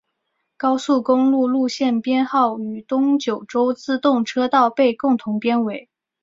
[0.57, 5.91] 高速公路路线编号与东九州自动车道被共同编为。